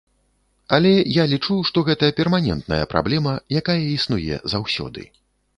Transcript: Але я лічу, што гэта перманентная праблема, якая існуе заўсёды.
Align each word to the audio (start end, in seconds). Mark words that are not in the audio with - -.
Але 0.77 0.93
я 1.21 1.25
лічу, 1.33 1.57
што 1.69 1.83
гэта 1.91 2.09
перманентная 2.21 2.81
праблема, 2.95 3.37
якая 3.63 3.79
існуе 4.01 4.43
заўсёды. 4.57 5.09